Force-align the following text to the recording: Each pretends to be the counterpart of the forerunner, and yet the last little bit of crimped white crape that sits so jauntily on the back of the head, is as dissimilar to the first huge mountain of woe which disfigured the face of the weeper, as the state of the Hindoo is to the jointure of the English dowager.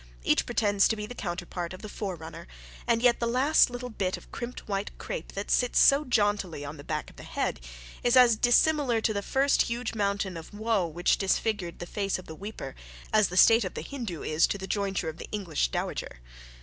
Each 0.23 0.47
pretends 0.47 0.87
to 0.87 0.95
be 0.95 1.05
the 1.05 1.13
counterpart 1.13 1.73
of 1.73 1.83
the 1.83 1.87
forerunner, 1.87 2.47
and 2.87 3.03
yet 3.03 3.19
the 3.19 3.27
last 3.27 3.69
little 3.69 3.91
bit 3.91 4.17
of 4.17 4.31
crimped 4.31 4.67
white 4.67 4.89
crape 4.97 5.33
that 5.33 5.51
sits 5.51 5.77
so 5.79 6.03
jauntily 6.05 6.65
on 6.65 6.77
the 6.77 6.83
back 6.83 7.11
of 7.11 7.17
the 7.17 7.23
head, 7.23 7.59
is 8.03 8.17
as 8.17 8.35
dissimilar 8.35 8.99
to 8.99 9.13
the 9.13 9.21
first 9.21 9.61
huge 9.61 9.93
mountain 9.93 10.37
of 10.37 10.55
woe 10.55 10.87
which 10.87 11.19
disfigured 11.19 11.77
the 11.77 11.85
face 11.85 12.17
of 12.17 12.25
the 12.25 12.33
weeper, 12.33 12.73
as 13.13 13.27
the 13.27 13.37
state 13.37 13.63
of 13.63 13.75
the 13.75 13.83
Hindoo 13.83 14.23
is 14.23 14.47
to 14.47 14.57
the 14.57 14.65
jointure 14.65 15.07
of 15.07 15.17
the 15.19 15.29
English 15.31 15.67
dowager. 15.67 16.19